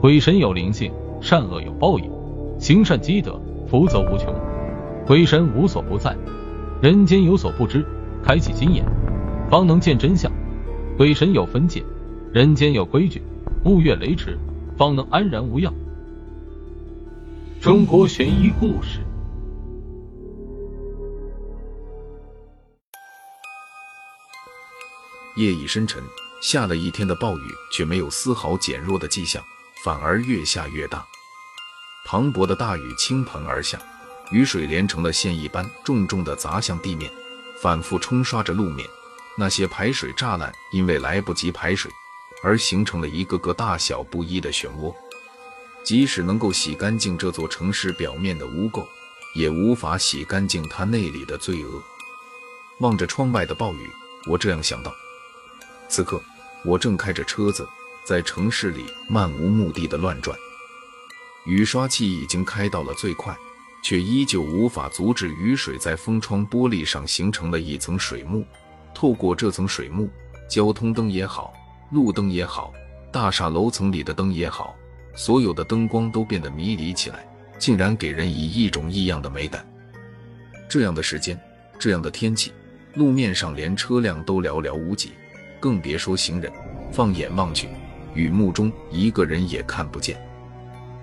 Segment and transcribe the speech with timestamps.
[0.00, 2.08] 鬼神有灵性，善恶有报应，
[2.60, 4.32] 行善积德，福泽无穷。
[5.04, 6.16] 鬼神无所不在，
[6.80, 7.84] 人间有所不知，
[8.22, 8.84] 开启心眼，
[9.50, 10.30] 方能见真相。
[10.96, 11.82] 鬼神有分界，
[12.32, 13.20] 人间有规矩，
[13.64, 14.38] 勿越雷池，
[14.76, 15.74] 方能安然无恙。
[17.60, 19.00] 中国悬疑故事。
[25.36, 26.00] 夜已深沉，
[26.40, 27.42] 下了一天的暴雨
[27.72, 29.42] 却没有丝毫减弱的迹象，
[29.84, 31.06] 反而越下越大。
[32.06, 33.78] 磅礴的大雨倾盆而下，
[34.30, 37.10] 雨水连成了线一般重重的砸向地面，
[37.60, 38.88] 反复冲刷着路面。
[39.36, 41.90] 那些排水栅栏因为来不及排水，
[42.42, 44.94] 而形成了一个个大小不一的漩涡。
[45.84, 48.84] 即使能够洗干净这座城市表面的污垢，
[49.34, 51.82] 也无法洗干净它内里的罪恶。
[52.80, 53.90] 望着窗外的暴雨，
[54.26, 54.92] 我这样想到。
[55.88, 56.20] 此刻，
[56.64, 57.68] 我正开着车子
[58.08, 60.34] 在城市里漫无目的的乱转。
[61.44, 63.36] 雨刷器已经开到了最快，
[63.84, 68.46] 却依旧无法阻止雨水在风窗玻璃上形成了一层水幕。
[68.94, 70.08] 透过这层水幕，
[70.48, 71.52] 交通灯也好，
[71.90, 72.72] 路灯也好，
[73.12, 74.74] 大厦楼层里的灯也好，
[75.14, 77.28] 所有的灯光都变得迷离起来，
[77.58, 79.70] 竟然给人以一种异样的美感。
[80.66, 81.38] 这样的时间，
[81.78, 82.54] 这样的天气，
[82.94, 85.12] 路面上连车辆都寥寥无几。
[85.60, 86.50] 更别说行人，
[86.90, 87.68] 放眼望去，
[88.14, 90.20] 雨幕中一个人也看不见。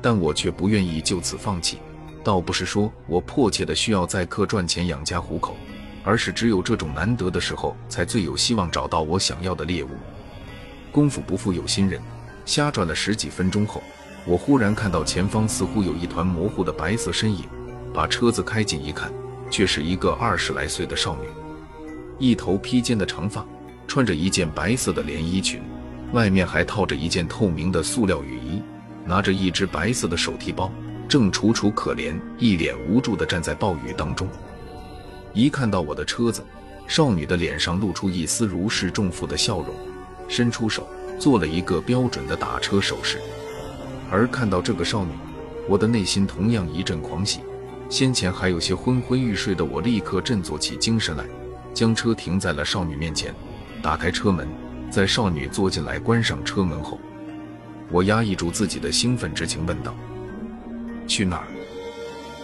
[0.00, 1.78] 但我却不愿意就此放弃。
[2.24, 5.56] 倒不是说我迫切的需要载客赚钱养家糊口，
[6.04, 9.90] 而是只有这种难得的时候，才最有希望找到我想要的猎物。
[10.90, 12.00] 功夫不负有心人，
[12.44, 13.82] 瞎转了十几分钟后，
[14.24, 17.44] 我忽然看到前方似乎有一团模糊的白色身影。
[17.94, 19.12] 把车子开近一看，
[19.50, 21.28] 却是一个二十来岁的少女，
[22.18, 23.44] 一头披肩的长发。
[23.88, 25.60] 穿着一件白色的连衣裙，
[26.12, 28.62] 外面还套着一件透明的塑料雨衣，
[29.04, 30.70] 拿着一只白色的手提包，
[31.08, 34.28] 正楚楚可怜、一脸无助地站在暴雨当中。
[35.32, 36.44] 一看到我的车子，
[36.86, 39.74] 少女的脸上露出一丝如释重负的笑容，
[40.28, 40.86] 伸出手
[41.18, 43.18] 做了一个标准的打车手势。
[44.10, 45.12] 而看到这个少女，
[45.66, 47.40] 我的内心同样一阵狂喜。
[47.88, 51.24] 先前还有些昏昏欲睡的我，立刻振作起精神来，
[51.72, 53.34] 将车停在了少女面前。
[53.82, 54.46] 打开车门，
[54.92, 57.00] 在少女坐进来、关上车门后，
[57.90, 59.94] 我压抑住自己的兴奋之情，问道
[61.08, 61.46] ：“去哪儿？”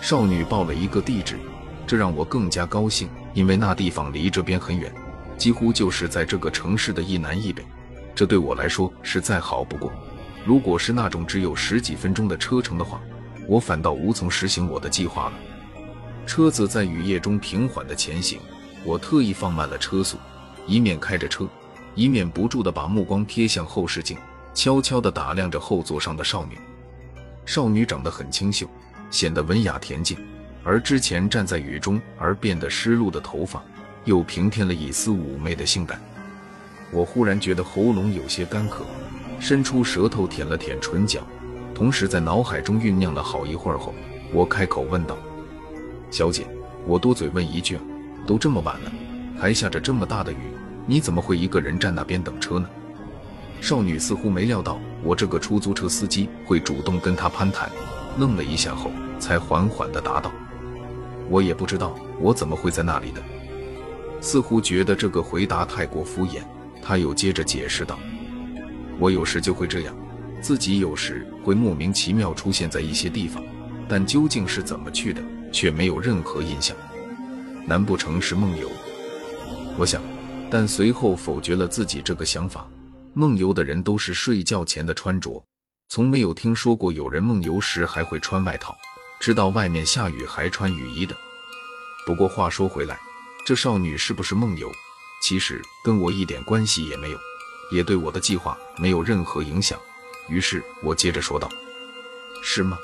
[0.00, 1.38] 少女报了一个地址，
[1.86, 4.90] 这让我更加高兴，因为那地方离这边很远，
[5.36, 7.62] 几乎就是在这个城市的一南一北，
[8.14, 9.92] 这对我来说是再好不过。
[10.42, 13.02] 如果是那种只有十几分钟的车程的话，
[13.46, 15.32] 我反倒无从实行我的计划了。
[16.24, 18.40] 车子在雨夜中平缓的前行，
[18.82, 20.16] 我特意放慢了车速。
[20.66, 21.46] 一面开着车，
[21.94, 24.16] 一面不住地把目光贴向后视镜，
[24.54, 26.58] 悄悄地打量着后座上的少女。
[27.44, 28.66] 少女长得很清秀，
[29.10, 30.16] 显得文雅恬静，
[30.62, 33.62] 而之前站在雨中而变得湿漉的头发，
[34.04, 36.00] 又平添了一丝妩媚的性感。
[36.92, 38.84] 我忽然觉得喉咙有些干渴，
[39.38, 41.20] 伸出舌头舔了舔唇角，
[41.74, 43.94] 同时在脑海中酝酿了好一会儿后，
[44.32, 45.16] 我开口问道
[46.10, 46.46] ：“小姐，
[46.86, 47.78] 我多嘴问一句，
[48.26, 48.92] 都这么晚了。”
[49.40, 50.36] 还下着这么大的雨，
[50.90, 52.68] 你怎么会一个人站那边等车呢？
[53.60, 57.70] 少女似乎没料到我这个出租车司机会主动跟她攀谈，
[58.18, 60.32] 愣了一下后，才缓缓地答道
[61.30, 63.22] ：“我也不知道我怎么会在那里的。”
[64.20, 66.40] 似乎觉得这个回答太过敷衍，
[66.82, 67.96] 她又接着解释道
[68.98, 69.94] ：“我有时就会这样，
[70.40, 73.40] 自己有时会莫名其妙出现在一些地方，
[73.88, 75.22] 但究竟是怎么去的，
[75.52, 76.76] 却没有任何印象。
[77.64, 78.68] 难不成是梦游？”
[79.78, 80.02] 我想，
[80.50, 82.66] 但随后否决了自己这个想法。
[83.12, 85.44] 梦游的人都是睡觉前的穿着，
[85.88, 88.76] 从没有听说过有人梦游时还会穿外套，
[89.20, 91.16] 知道外面下雨还穿雨衣的。
[92.06, 92.98] 不过话说回来，
[93.44, 94.70] 这少女是不是梦游，
[95.22, 97.18] 其实跟我一点关系也没有，
[97.72, 99.78] 也对我的计划没有任何影响。
[100.28, 101.50] 于是我接着说道
[102.44, 102.78] ：“是吗？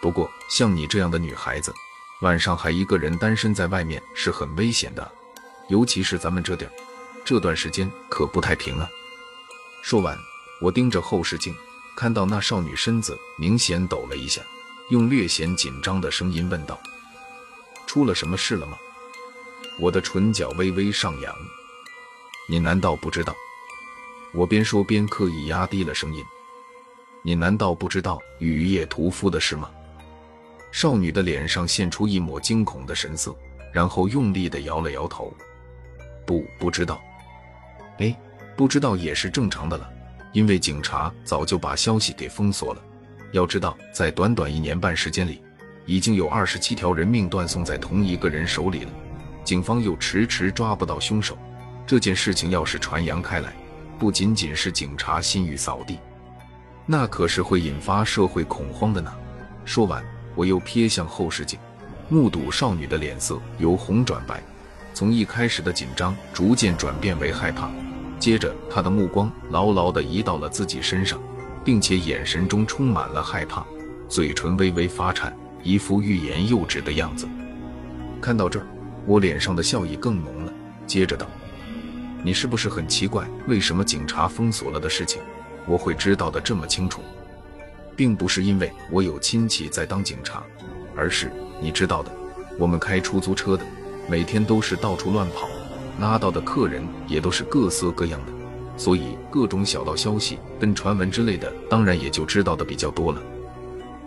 [0.00, 1.74] 不过像你这样的女孩子，
[2.22, 5.12] 晚上还一个人单身在外面是很危险的。”
[5.68, 6.72] 尤其是咱们这地儿，
[7.24, 8.88] 这段时间可不太平啊。
[9.82, 10.16] 说完，
[10.60, 11.54] 我盯着后视镜，
[11.96, 14.40] 看到那少女身子明显抖了一下，
[14.90, 16.78] 用略显紧张的声音问道
[17.86, 18.76] ：“出了什么事了吗？”
[19.78, 21.34] 我的唇角微微上扬。
[22.48, 23.34] 你难道不知道？
[24.32, 26.24] 我边说边刻意压低了声音。
[27.22, 29.70] 你难道不知道雨夜屠夫的事吗？
[30.70, 33.34] 少女的脸上现出一抹惊恐的神色，
[33.72, 35.34] 然后用力地摇了摇头。
[36.26, 37.00] 不，不知道。
[37.98, 38.14] 哎，
[38.56, 39.88] 不知道也是正常的了。
[40.32, 42.82] 因为警察早就把消息给封锁了。
[43.32, 45.42] 要知道，在短短一年半时间里，
[45.86, 48.90] 已经有二十七条人命断送在同一个人手里了，
[49.44, 51.38] 警方又迟迟抓不到凶手。
[51.86, 53.54] 这件事情要是传扬开来，
[53.98, 55.98] 不仅仅是警察心欲扫地，
[56.84, 59.10] 那可是会引发社会恐慌的呢。
[59.64, 61.58] 说完，我又瞥向后视镜，
[62.10, 64.42] 目睹少女的脸色由红转白，
[64.96, 67.70] 从一开始的紧张逐渐转变为害怕，
[68.18, 71.20] 接着他的目光牢牢地移到了自己身上，
[71.62, 73.62] 并且眼神中充满了害怕，
[74.08, 77.28] 嘴唇微微发颤，一副欲言又止的样子。
[78.22, 78.66] 看到这儿，
[79.04, 80.52] 我脸上的笑意更浓了，
[80.86, 81.26] 接着道。
[82.22, 85.20] 你是不是很奇怪，为什么警察封锁了的事情，
[85.66, 87.02] 我会知道的这么清楚？
[87.94, 90.42] 并不是因为我有亲戚在当警察，
[90.96, 92.10] 而是你知道的，
[92.58, 93.62] 我们开出租车的，
[94.08, 95.48] 每天都是到处乱跑，
[96.00, 98.32] 拉到的客人也都是各色各样的，
[98.76, 103.20] 所以各种小道消息跟传闻之类的，当然也就知道的比较多了。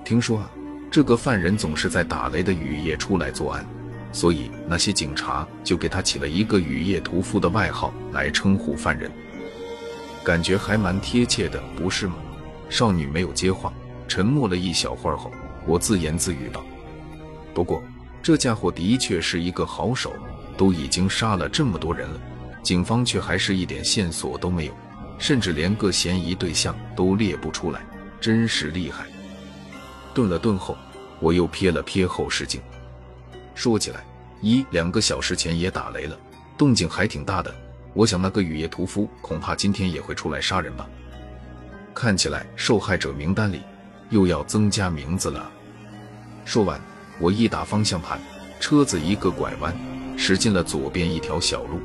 [0.06, 0.52] 听说啊，
[0.90, 3.66] 这个犯人总是在打雷的雨夜出来作案。
[4.12, 9.12] 所以那些警察就给他起了一个“雨夜屠夫”的外号来称呼犯人，
[10.24, 12.16] 感觉还蛮贴切的，不是吗？
[12.70, 13.72] 少女没有接话，
[14.08, 15.30] 沉默了一小会儿后，
[15.68, 16.66] 我自言自语道
[17.54, 17.84] ：“不过
[18.22, 20.14] 这家伙的确是一个好手，
[20.58, 22.20] 都已经杀了这么多人了，
[22.62, 24.74] 警方却还是一点线索都没有，
[25.18, 27.82] 甚至连个嫌疑对象都列不出来，
[28.20, 29.06] 真是厉害。”
[30.14, 30.78] 顿了顿后，
[31.20, 32.62] 我又瞥了瞥后视镜。
[33.56, 34.04] 说起来，
[34.42, 36.18] 一两个小时前也打雷了，
[36.58, 37.54] 动静还挺大的。
[37.94, 40.88] 我想那个雨夜屠夫恐怕今天也会出来杀人吧？
[41.94, 43.62] 看起来受害者名单里
[44.10, 45.52] 又要增加名字了。
[46.46, 46.80] 说完，
[47.20, 48.20] 我一打方向盘，
[48.60, 49.76] 车子一个拐弯，
[50.18, 51.82] 驶进了左边一条小路。